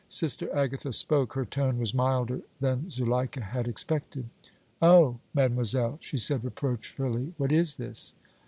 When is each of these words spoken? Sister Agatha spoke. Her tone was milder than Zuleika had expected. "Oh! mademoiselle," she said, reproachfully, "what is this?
Sister 0.09 0.51
Agatha 0.55 0.91
spoke. 0.93 1.33
Her 1.33 1.45
tone 1.45 1.77
was 1.77 1.93
milder 1.93 2.41
than 2.59 2.89
Zuleika 2.89 3.41
had 3.41 3.67
expected. 3.67 4.29
"Oh! 4.81 5.19
mademoiselle," 5.35 5.99
she 6.01 6.17
said, 6.17 6.43
reproachfully, 6.43 7.35
"what 7.37 7.51
is 7.51 7.77
this? 7.77 8.15